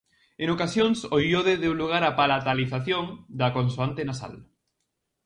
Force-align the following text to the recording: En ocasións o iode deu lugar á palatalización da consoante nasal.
En 0.43 0.47
ocasións 0.55 0.97
o 1.15 1.17
iode 1.29 1.53
deu 1.63 1.73
lugar 1.81 2.01
á 2.07 2.11
palatalización 2.19 3.05
da 3.39 3.47
consoante 3.57 4.01
nasal. 4.09 4.33